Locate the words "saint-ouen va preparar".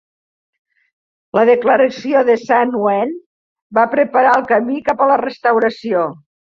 2.45-4.35